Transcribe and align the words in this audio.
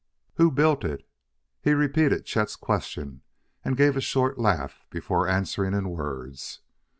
"Who 0.37 0.49
built 0.49 0.83
it?" 0.83 1.07
He 1.61 1.75
repeated 1.75 2.25
Chet's 2.25 2.55
question 2.55 3.21
and 3.63 3.77
gave 3.77 3.95
a 3.95 4.01
short 4.01 4.39
laugh 4.39 4.83
before 4.89 5.27
answering 5.27 5.75
in 5.75 5.91
words. 5.91 6.61